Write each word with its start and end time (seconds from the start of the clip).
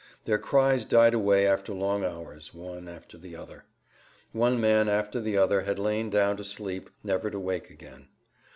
Their 0.25 0.39
cries 0.39 0.83
died 0.85 1.13
away 1.13 1.45
after 1.45 1.75
long 1.75 2.03
hours, 2.03 2.55
one 2.55 2.87
after 2.87 3.19
the 3.19 3.35
other. 3.35 3.65
One 4.31 4.59
man 4.59 4.89
after 4.89 5.21
the 5.21 5.37
other 5.37 5.61
had 5.61 5.77
lain 5.77 6.09
down 6.09 6.37
to 6.37 6.43
sleep, 6.43 6.89
never 7.03 7.29
to 7.29 7.37
awake 7.37 7.69
again. 7.69 8.07